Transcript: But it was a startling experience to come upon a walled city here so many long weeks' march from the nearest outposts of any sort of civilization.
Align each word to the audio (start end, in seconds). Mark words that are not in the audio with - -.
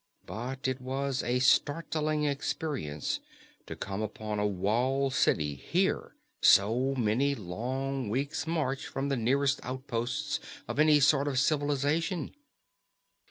But 0.25 0.67
it 0.67 0.81
was 0.81 1.21
a 1.21 1.37
startling 1.37 2.23
experience 2.23 3.19
to 3.67 3.75
come 3.75 4.01
upon 4.01 4.39
a 4.39 4.47
walled 4.47 5.13
city 5.13 5.53
here 5.53 6.15
so 6.41 6.95
many 6.95 7.35
long 7.35 8.09
weeks' 8.09 8.47
march 8.47 8.87
from 8.87 9.09
the 9.09 9.15
nearest 9.17 9.59
outposts 9.61 10.39
of 10.67 10.79
any 10.79 10.99
sort 10.99 11.27
of 11.27 11.37
civilization. 11.37 12.33